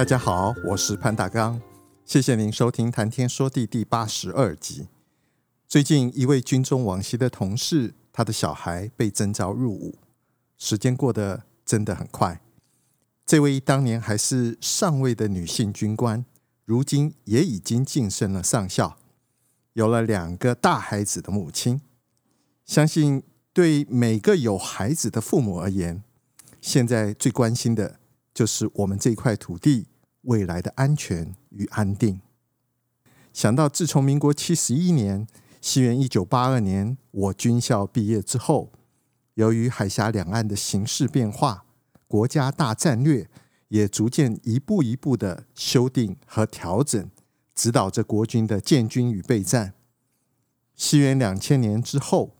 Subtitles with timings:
[0.00, 1.60] 大家好，我是潘大刚，
[2.06, 4.88] 谢谢您收听《谈天说地》第八十二集。
[5.68, 9.98] 最近，一位军中往昔的同事，他的小孩被征召入伍，
[10.56, 12.40] 时间过得真的很快。
[13.26, 16.24] 这位当年还是上尉的女性军官，
[16.64, 18.96] 如今也已经晋升了上校，
[19.74, 21.82] 有了两个大孩子的母亲。
[22.64, 26.02] 相信对每个有孩子的父母而言，
[26.62, 28.00] 现在最关心的
[28.32, 29.88] 就是我们这块土地
[30.22, 32.20] 未来的安全与安定。
[33.32, 35.26] 想到自从民国七十一年，
[35.60, 38.72] 西元一九八二年，我军校毕业之后，
[39.34, 41.64] 由于海峡两岸的形势变化，
[42.08, 43.28] 国家大战略
[43.68, 47.10] 也逐渐一步一步的修订和调整，
[47.54, 49.74] 指导着国军的建军与备战。
[50.74, 52.36] 西元两千年之后，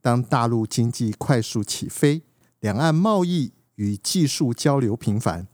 [0.00, 2.22] 当大陆经济快速起飞，
[2.60, 5.48] 两岸贸易与技术交流频繁，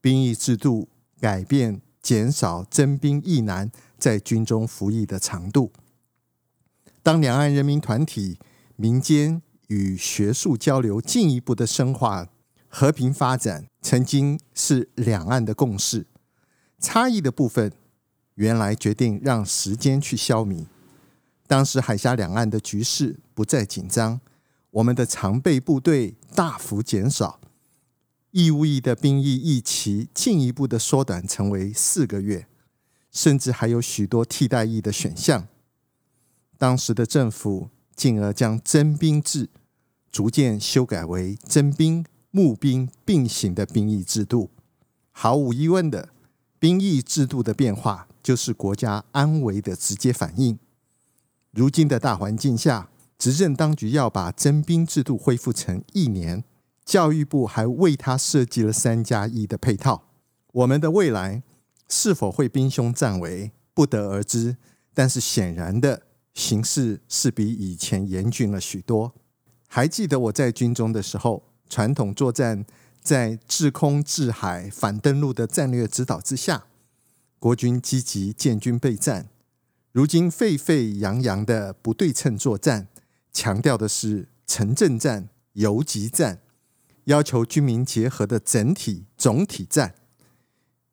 [0.00, 0.88] 兵役制度
[1.20, 5.72] 改变，减少征兵役男在军中服役的长度。
[7.02, 8.38] 当两岸人民团体、
[8.76, 12.28] 民间与学术交流进一步的深化，
[12.68, 16.06] 和平发展曾经是两岸的共识。
[16.78, 17.72] 差异的部分，
[18.34, 20.66] 原来决定让时间去消弭。
[21.46, 24.20] 当时海峡两岸的局势不再紧张，
[24.70, 27.40] 我们的常备部队大幅减少。
[28.30, 32.46] 义务役的兵役役期进一步的缩短，成为四个月，
[33.10, 35.48] 甚至还有许多替代役的选项。
[36.58, 39.48] 当时的政府进而将征兵制
[40.10, 44.50] 逐渐修改为征兵、募兵并行的兵役制度。
[45.10, 46.10] 毫无疑问的，
[46.58, 50.58] 兵役制度的变化就是国家安危的直接反应。
[51.52, 56.44] 如今的大环境下，执政当局要把征兵制度恢复成一年。
[56.88, 60.04] 教育部还为他设计了三加一的配套。
[60.52, 61.42] 我们的未来
[61.86, 64.56] 是否会兵凶战危，不得而知。
[64.94, 69.12] 但是显然的，形势是比以前严峻了许多。
[69.68, 72.64] 还记得我在军中的时候，传统作战
[73.02, 76.64] 在制空、制海、反登陆的战略指导之下，
[77.38, 79.28] 国军积极建军备战。
[79.92, 82.88] 如今沸沸扬扬的不对称作战，
[83.30, 86.40] 强调的是城镇战、游击战。
[87.08, 89.94] 要求军民结合的整体总体战，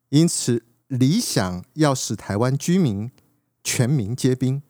[0.08, 3.10] 因此理想要使台湾居民
[3.62, 4.62] 全民皆兵。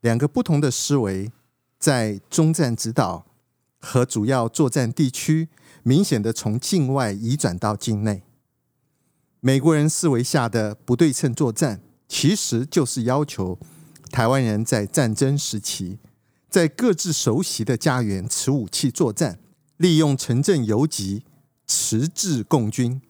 [0.00, 1.30] 两个不同的思维
[1.78, 3.26] 在中战指导
[3.78, 5.50] 和主要作战地区
[5.82, 8.22] 明显的从境外移转到境内。
[9.40, 13.58] 美国人思维下的不对称作战，其实就是要求
[14.10, 15.98] 台湾人在战争时期
[16.48, 19.40] 在各自熟悉的家园持武器作战。
[19.84, 21.24] 利用城镇游击，
[21.66, 23.02] 迟滞共军，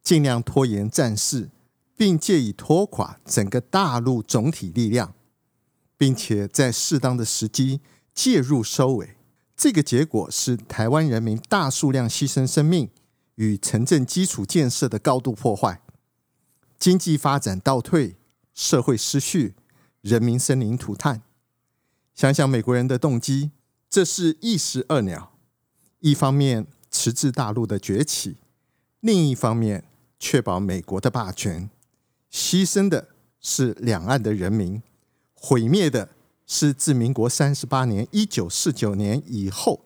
[0.00, 1.50] 尽量拖延战事，
[1.96, 5.12] 并借以拖垮整个大陆总体力量，
[5.98, 7.80] 并且在适当的时机
[8.14, 9.16] 介入收尾。
[9.56, 12.88] 这个结果是台湾人民大数量牺牲生命
[13.34, 15.82] 与城镇基础建设的高度破坏，
[16.78, 18.14] 经济发展倒退，
[18.54, 19.56] 社会失序，
[20.00, 21.22] 人民生灵涂炭。
[22.14, 23.50] 想想美国人的动机，
[23.88, 25.32] 这是一石二鸟。
[26.00, 28.38] 一方面迟滞大陆的崛起，
[29.00, 29.84] 另一方面
[30.18, 31.70] 确保美国的霸权，
[32.32, 34.82] 牺牲的是两岸的人民，
[35.34, 36.08] 毁灭的
[36.46, 39.84] 是自民国三十八年（一九四九年）以后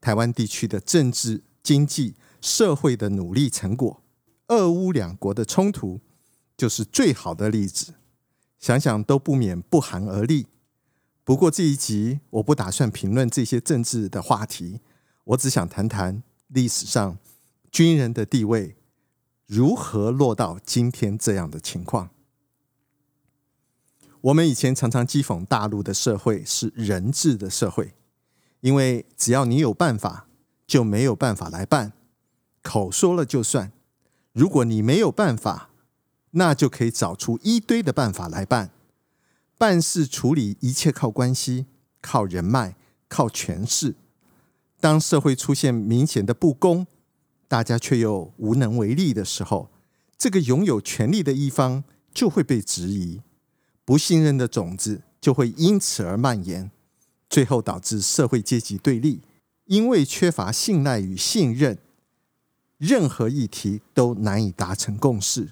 [0.00, 4.00] 台湾地区的政治、经济、社会的努力成果。
[4.48, 6.00] 俄乌两国的冲突
[6.56, 7.94] 就是最好的例子，
[8.60, 10.46] 想想都不免不寒而栗。
[11.24, 14.80] 不过这一集我不打算评论这些政治的话题。
[15.26, 17.18] 我只想谈谈历史上
[17.72, 18.76] 军人的地位
[19.46, 22.10] 如何落到今天这样的情况。
[24.20, 27.94] 我们以前常常讥讽大陆的社会是人治的社会，
[28.60, 30.28] 因为只要你有办法，
[30.66, 31.92] 就没有办法来办，
[32.62, 33.72] 口说了就算。
[34.32, 35.70] 如果你没有办法，
[36.32, 38.70] 那就可以找出一堆的办法来办。
[39.58, 41.66] 办事处理一切靠关系、
[42.00, 42.76] 靠人脉、
[43.08, 43.96] 靠权势。
[44.80, 46.86] 当社会出现明显的不公，
[47.48, 49.70] 大家却又无能为力的时候，
[50.18, 53.22] 这个拥有权力的一方就会被质疑，
[53.84, 56.70] 不信任的种子就会因此而蔓延，
[57.28, 59.22] 最后导致社会阶级对立。
[59.66, 61.78] 因为缺乏信赖与信任，
[62.78, 65.50] 任何议题都难以达成共识。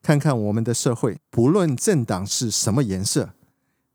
[0.00, 3.34] 看看我们的社会，不论政党是什么颜色，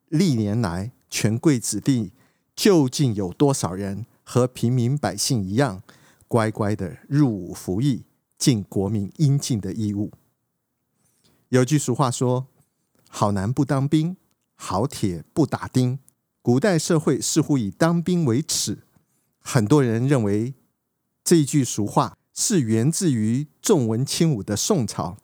[0.09, 2.11] 历年来权贵子弟
[2.55, 5.83] 究竟有多少人和平民百姓一样，
[6.27, 8.03] 乖乖的入伍服役，
[8.37, 10.11] 尽国民应尽的义务？
[11.49, 12.47] 有句俗话说
[13.07, 14.17] ：“好男不当兵，
[14.55, 15.99] 好铁不打钉。”
[16.41, 18.79] 古代社会似乎以当兵为耻。
[19.39, 20.55] 很多人认为
[21.23, 25.17] 这一句俗话是源自于重文轻武的宋朝，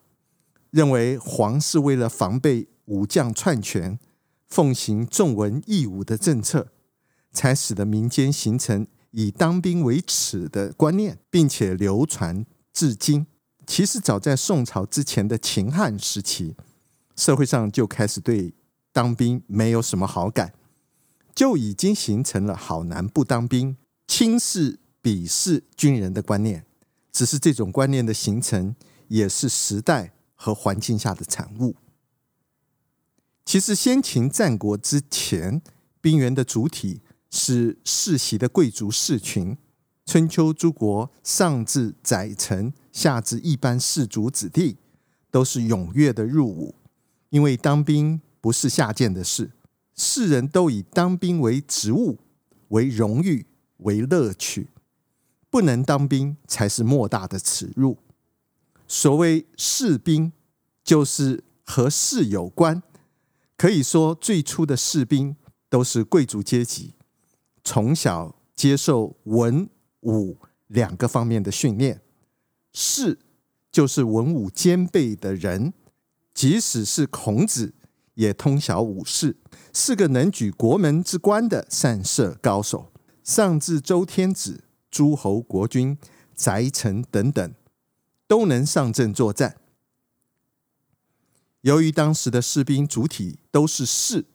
[0.69, 3.99] 认为皇室为了防备武将篡权，
[4.47, 6.71] 奉行重文抑武的政策，
[7.31, 13.27] 才使得民间形成以当兵为耻的观念，并且流传至今。
[13.65, 16.55] 其实早在宋朝之前的秦汉时期，
[17.15, 18.53] 社会上就开始对
[18.91, 20.53] 当兵没有什么好感，
[21.33, 23.77] 就已经形成了“好男不当兵”。
[24.07, 26.65] 轻视、鄙视军人的观念，
[27.13, 28.75] 只是这种观念的形成，
[29.07, 31.75] 也是时代和环境下的产物。
[33.45, 35.61] 其实，先秦战国之前，
[36.01, 37.01] 兵员的主体
[37.31, 39.57] 是世袭的贵族士群。
[40.05, 44.77] 春秋诸国，上至宰臣，下至一般士族子弟，
[45.31, 46.75] 都是踊跃的入伍，
[47.29, 49.51] 因为当兵不是下贱的事，
[49.95, 52.19] 世人都以当兵为职务，
[52.67, 53.47] 为荣誉。
[53.83, 54.69] 为乐趣，
[55.49, 57.97] 不能当兵才是莫大的耻辱。
[58.87, 60.31] 所谓士兵，
[60.83, 62.83] 就是和士有关。
[63.57, 65.35] 可以说，最初的士兵
[65.67, 66.93] 都是贵族阶级，
[67.63, 69.69] 从小接受文
[70.01, 70.37] 武
[70.67, 72.01] 两个方面的训练。
[72.73, 73.19] 士
[73.71, 75.73] 就是文武兼备的人，
[76.33, 77.73] 即使是孔子，
[78.13, 79.37] 也通晓武士，
[79.73, 82.91] 是个能举国门之关的善射高手。
[83.23, 85.97] 上至周天子、诸侯国君、
[86.33, 87.53] 宰臣等等，
[88.27, 89.57] 都能上阵作战。
[91.61, 94.25] 由于当时的士兵主体都是士，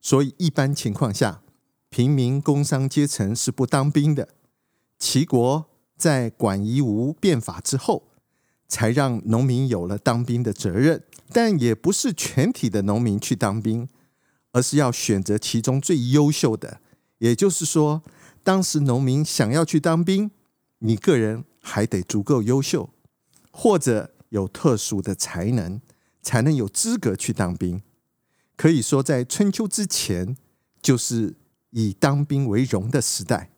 [0.00, 1.40] 所以一般情况下，
[1.94, 4.30] 平民工商阶层是不当兵的。
[4.98, 8.08] 齐国在管夷吾变法之后，
[8.66, 13.88] 才让农民有了当兵的责任，但也不是全体的农民去当兵，
[14.50, 16.80] 而是要选择其中最优秀的。
[17.18, 18.02] 也就是说，
[18.42, 20.32] 当时农民想要去当兵，
[20.80, 22.90] 你个人还得足够优秀，
[23.52, 25.80] 或者有特殊的才能，
[26.20, 27.80] 才能有资格去当兵。
[28.56, 30.36] 可以说，在春秋之前，
[30.82, 31.36] 就是
[31.74, 33.50] 以当兵为荣的时代。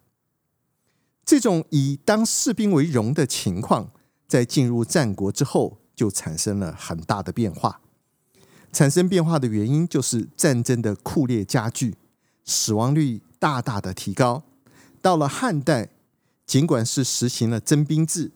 [1.24, 3.90] 这种以当士兵为荣的情况，
[4.26, 7.80] 在进入战国之后，就产生了很大的变化。
[8.72, 11.96] 产生变化的原因，就是战争的酷烈加剧，
[12.44, 14.42] 死亡率大大的提高。
[15.02, 15.90] 到了汉代，
[16.46, 18.32] 尽管是实行了征兵制，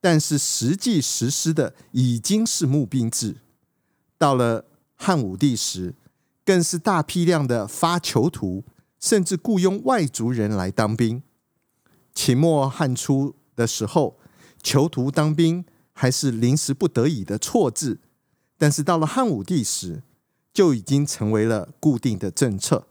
[0.00, 3.36] 但是实际实施的已经是募兵制。
[4.16, 4.64] 到了
[4.96, 5.94] 汉武帝时，
[6.44, 8.64] 更是大批量的发囚徒，
[9.00, 11.22] 甚至雇佣外族人来当兵。
[12.14, 14.18] 秦末汉初的时候，
[14.62, 18.00] 囚徒当兵还是临时不得已的错字，
[18.56, 20.02] 但是到了汉武帝时，
[20.52, 22.86] 就已经成为了固定的政策。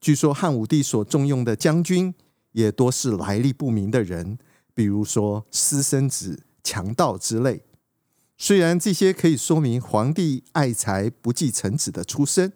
[0.00, 2.14] 据说汉武帝所重用的将军
[2.52, 4.38] 也多是来历不明的人，
[4.74, 7.64] 比如说私生子、强盗之类。
[8.36, 12.52] 虽然这些可以说明皇帝爱才不继臣子的出身，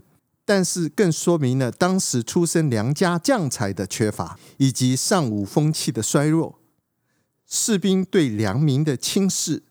[0.48, 6.58] 但是更说明了当时出身良家将才的缺乏，以及尚武风气的衰弱。
[7.46, 9.64] 士兵对良民的轻视，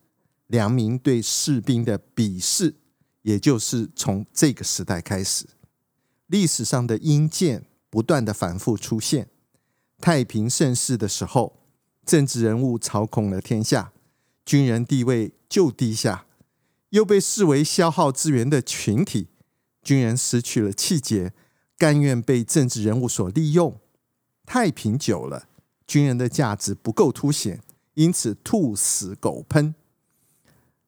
[0.45, 2.75] 良民对士兵的鄙视，
[3.23, 5.47] 也就是从这个时代开始。
[6.27, 9.29] 历史上的鹰箭不断的反复出现。
[9.99, 11.57] 太平盛世的时候，
[12.05, 13.91] 政治人物操控了天下，
[14.45, 16.27] 军人地位就低下，
[16.91, 19.29] 又被视为消耗资源的群体，
[19.87, 21.31] 军人失去了气节，
[21.77, 23.79] 甘愿被政治人物所利用。
[24.45, 25.47] 太平久了，
[25.87, 27.61] 军人的价值不够凸显，
[27.93, 29.73] 因此兔死狗烹，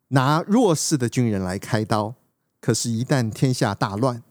[0.09, 2.15] 拿弱势的军人来开刀。
[2.59, 4.21] 可是，一旦天下大乱，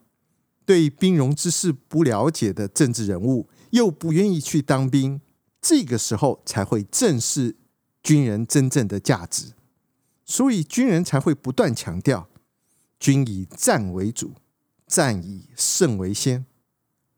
[0.66, 5.22] 对兵戎之事不了解的政治人物又不愿意去当兵，
[5.62, 7.56] 这个时候才会正视
[8.02, 9.54] 军人真正的价值，
[10.26, 12.28] 所以军人才会不断强调：
[13.00, 14.34] 军以战为主，
[14.88, 16.46] 战以胜为先。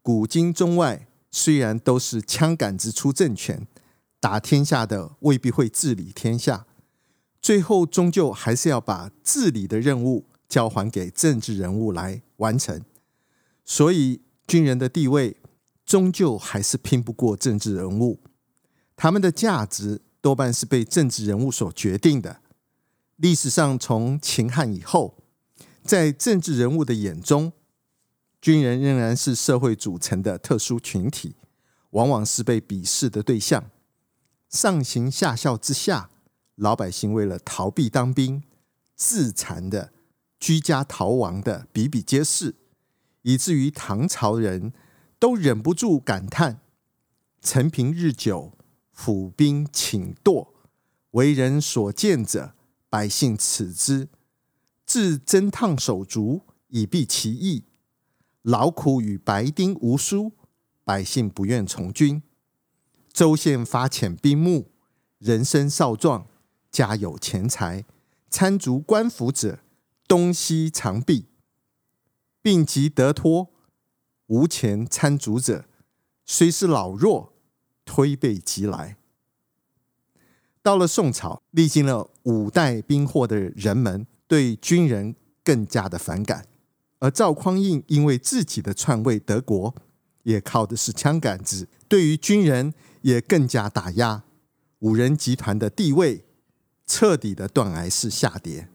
[0.03, 3.67] 古今中外虽然都是枪杆子出政权，
[4.19, 6.67] 打天下的未必会治理天下，
[7.41, 12.83] 最后终究还是要把治理的任务交还给政治人物来完成。
[13.65, 15.37] 所以，军人的地位
[15.87, 18.21] 终究还是拼不过政治人物，
[18.97, 22.41] 他们的价值多半是被政治人物所决定的。
[23.17, 25.17] 历史上，从秦汉以后，
[25.85, 27.53] 在政治人物的眼中，
[28.41, 31.37] 军人仍然是社会组成的特殊群体，
[31.91, 33.71] 往往是被鄙视的对象。
[34.49, 36.11] 上行下效之下，
[36.55, 38.43] 老百姓为了逃避当兵、
[38.97, 39.93] 自残的、
[40.39, 42.57] 居家逃亡的比比皆是，
[43.23, 44.73] 以至于唐朝人
[45.19, 46.61] 都忍不住感叹
[47.43, 48.57] ：“陈平日久，
[48.93, 50.49] 府兵请惰，
[51.13, 52.55] 为人所见者。”
[52.91, 54.09] 百姓耻之，
[54.85, 57.63] 自征烫手足以避其役；
[58.43, 60.33] 劳苦与白丁无殊，
[60.85, 62.23] 百姓不愿从军。
[63.13, 64.71] 州县发遣兵募，
[65.19, 66.27] 人生少壮，
[66.71, 67.85] 家有钱财，
[68.31, 69.59] 参足官府者，
[70.07, 71.27] 东西长臂；
[72.41, 73.51] 病疾得脱，
[74.27, 75.67] 无钱参足者，
[76.25, 77.35] 虽是老弱，
[77.85, 78.97] 推背即来。
[80.63, 86.47] 到了宋朝，历经了五代兵祸的人们对军人更加的反感，
[87.01, 89.75] 而赵匡胤因为自己的篡位德国，
[90.23, 94.23] 也靠的是枪杆子，对于军人也更加打压，
[94.79, 96.25] 五人集团的地位
[96.87, 98.69] 彻底的断崖式下跌。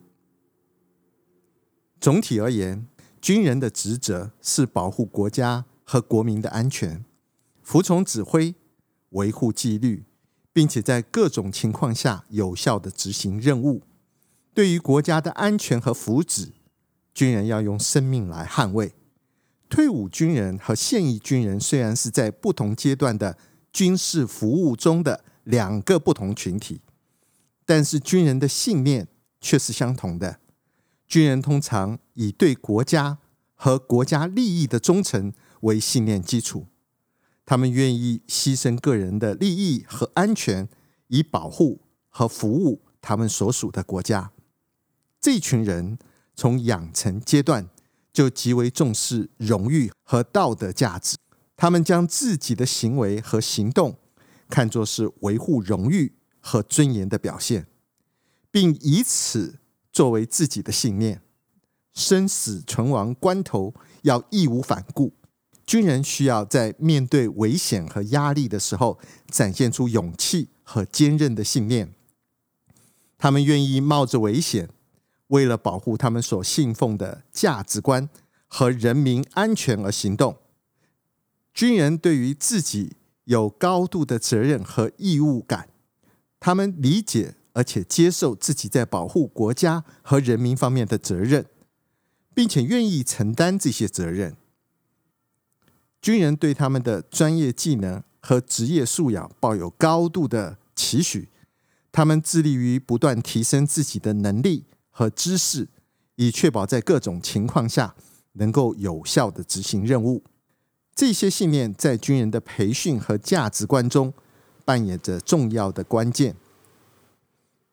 [1.99, 2.87] 总体而言，
[3.21, 7.05] 军人的职责是保护国家和国民的安全，
[7.63, 8.53] 服从指挥，
[9.11, 10.03] 维护纪律。
[10.55, 13.81] 并且在各种情况下有效地执行任务。
[14.53, 16.51] 对于国家的安全和福祉，
[17.15, 18.93] 军人要用生命来捍卫。
[19.67, 23.35] 退伍军人和现役军人虽然是在不同阶段的
[23.73, 26.81] 军事服务中的两个不同群体，
[27.65, 29.07] 但是军人的信念
[29.41, 30.39] 却是相同的。
[31.07, 33.17] 军人通常以对国家
[33.55, 36.67] 和国家利益的忠诚为信念基础。
[37.45, 40.67] 他们愿意牺牲个人的利益和安全，
[41.07, 44.31] 以保护和服务他们所属的国家。
[45.21, 45.97] 这群人
[46.35, 47.69] 从养成阶段
[48.11, 51.15] 就极为重视荣誉和道德价值，
[51.55, 53.97] 他们将自己的行为和行动
[54.49, 57.67] 看作是维护荣誉和尊严的表现，
[58.51, 59.59] 并以此
[59.91, 61.21] 作为自己的信念。
[61.93, 65.13] 生死存亡关头要义无反顾。
[65.65, 68.99] 军人需要在面对危险和压力的时候，
[69.29, 71.93] 展现出勇气和坚韧的信念。
[73.17, 74.69] 他们愿意冒着危险，
[75.27, 78.09] 为了保护他们所信奉的价值观
[78.47, 80.37] 和人民安全而行动。
[81.53, 85.69] 军人对于自己有高度的责任和义务感，
[86.39, 91.45] 他们理解而且接受自己在保护国家和人民方面的责任，
[92.33, 94.35] 并且愿意承担这些责任。
[96.01, 101.29] 军人对他们的专业技能和职业素养抱有高度的期许，
[101.91, 104.65] 他们致力于不断提升自己的能力
[104.97, 105.67] 和知识，
[106.15, 107.93] 以确保在各种情况下
[108.33, 110.23] 能够有效地执行任务。
[110.95, 114.13] 这些信念在军人的培训和价值观中
[114.63, 116.37] 扮演着重要的关键，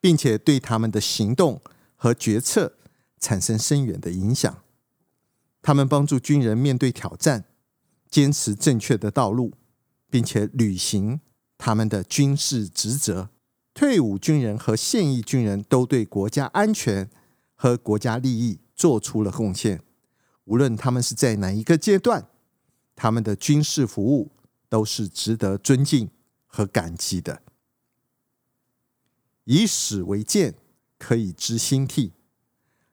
[0.00, 1.61] 并且对他们的行动
[1.95, 2.75] 和决策
[3.21, 4.59] 产生深远的影响。
[5.62, 7.45] 他们帮助军人面对挑战。
[8.11, 9.55] 坚持正确的道路，
[10.11, 11.19] 并且履行
[11.57, 13.31] 他们的军事职责。
[13.75, 17.09] 退伍军人和现役军人都对国家安全
[17.55, 19.83] 和国家利益做出了贡献。
[20.45, 22.29] 无论他们是在哪一个阶段，
[22.95, 24.31] 他们的军事服务
[24.69, 26.11] 都是值得尊敬
[26.47, 27.43] 和感激的。
[29.45, 30.55] 以史为鉴，
[30.99, 32.12] 可以知兴替。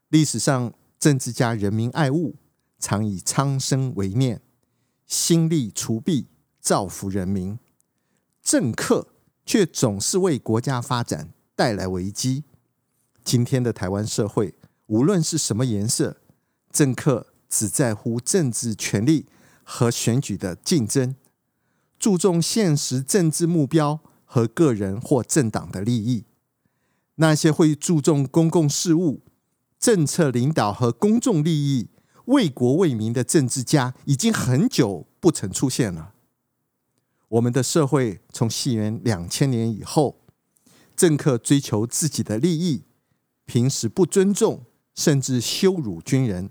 [0.07, 2.36] 历史上，政治家人民爱物，
[2.79, 4.41] 常以苍生为念。
[5.05, 6.27] 兴利除弊，
[6.59, 7.57] 造福人民；
[8.41, 9.07] 政客
[9.49, 12.43] 却总是为国家发展带来危机。
[13.23, 14.53] 今天的台湾社会，
[14.85, 16.17] 无论是什么颜色，
[16.71, 19.25] 政客只在乎政治权力
[19.63, 21.15] 和选举的竞争，
[21.97, 26.25] 注重现实政治目标和个人或政党的利益。
[27.15, 29.23] 那些会注重公共事务、
[29.79, 31.87] 政策领导和公众利益，
[32.25, 36.13] 为国为民的政治家已经很久不曾出现了。
[37.29, 40.19] 我们的社会从西元两千年以后，
[40.95, 42.83] 政客追求自己的利益，
[43.45, 46.50] 平时不尊重甚至羞辱军人，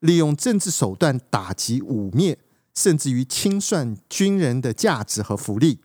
[0.00, 2.38] 利用政治手段打击、污蔑，
[2.74, 5.80] 甚至于清算军人的价值和福利。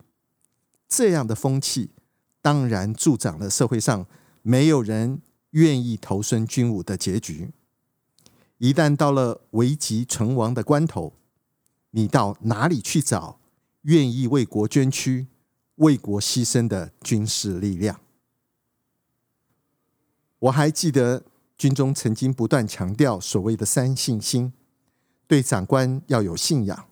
[0.88, 1.92] 这样的风气
[2.42, 4.08] 当然助长了社会上
[4.42, 7.52] 没有人愿意投身军伍的结局。
[8.58, 11.14] 一旦到了危急存亡的关头，
[11.92, 13.39] 你到哪里去找
[13.84, 15.28] 愿意为国捐躯、
[15.76, 18.02] 为国牺牲的军事力量？
[20.40, 21.24] 我还记得
[21.58, 24.54] 军中曾经不断强调所谓的“三信心”：
[25.28, 26.88] 对长官要有信仰，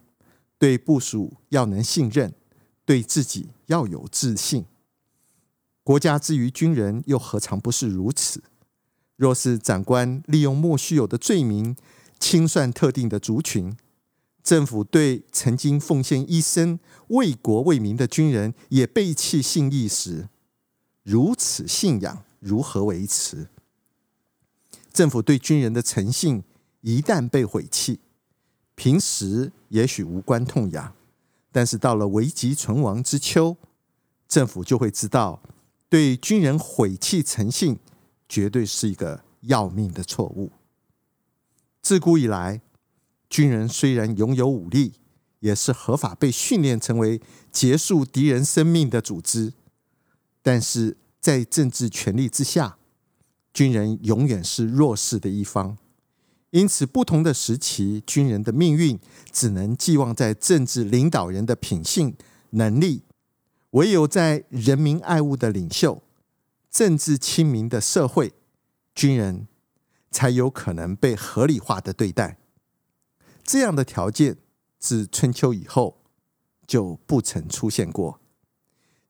[0.57, 2.33] 对部属要能信任，
[2.85, 4.65] 对自己要有自信。
[5.83, 8.43] 国家之于军人，又何尝不是如此？
[9.15, 11.75] 若是长官利用莫须有的罪名
[12.19, 13.75] 清算特定的族群，
[14.47, 20.29] 政府对曾经奉献一生为国为民的军人也背弃信义时，
[21.03, 23.49] 如此信仰如何维持？
[24.93, 26.45] 政府对军人的诚信
[26.79, 27.99] 一旦被毁弃，
[28.75, 30.95] 平时也许无关痛痒，
[31.51, 33.57] 但是到了危急存亡之秋，
[34.29, 35.41] 政府就会知道，
[35.89, 37.77] 对军人毁弃诚信。
[38.29, 40.51] 绝对是一个要命的错误。
[41.81, 42.61] 自古以来，
[43.29, 44.93] 军人虽然拥有武力，
[45.39, 49.53] 也是合法被训练成为结束敌人生命的组织，
[50.41, 52.77] 但是在政治权力之下，
[53.53, 55.77] 军人永远是弱势的一方。
[56.51, 58.97] 因此，不同的时期，军人的命运
[59.31, 62.15] 只能寄望在政治领导人的品性、
[62.51, 63.03] 能力，
[63.71, 66.01] 唯有在人民爱物的领袖。
[66.71, 68.33] 政治亲民的社会，
[68.95, 69.47] 军人
[70.09, 72.37] 才有可能被合理化的对待。
[73.47, 74.35] 这样的条件
[74.77, 76.01] 自春秋以后
[76.67, 78.19] 就不曾出现过，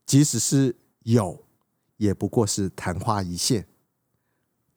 [0.06, 1.44] 即使是有，
[1.98, 3.65] 也不过是昙花一现。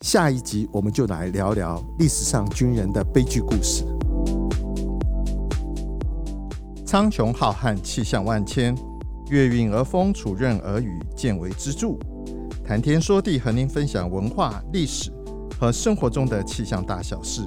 [0.00, 3.84] 下一集我们就来聊聊历史上军人的悲剧故事。
[6.86, 8.74] 苍穹浩瀚，气象万千，
[9.28, 11.98] 月晕而风，础刃而雨，见微知著。
[12.64, 15.12] 谈天说地，和您分享文化、历史
[15.60, 17.46] 和生活中的气象大小事，